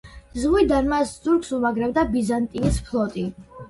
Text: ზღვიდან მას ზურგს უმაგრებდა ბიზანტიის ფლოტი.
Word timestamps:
ზღვიდან 0.45 0.89
მას 0.93 1.13
ზურგს 1.27 1.55
უმაგრებდა 1.61 2.09
ბიზანტიის 2.19 2.85
ფლოტი. 2.91 3.33